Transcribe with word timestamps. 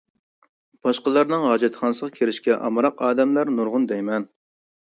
باشقىلارنىڭ 0.85 1.45
ھاجەتخانىسىغا 1.51 2.11
كىرىشكە 2.17 2.57
ئامراق 2.69 3.07
ئادەملەر 3.09 3.55
نۇرغۇن 3.59 3.87
دەيمەن. 3.93 4.27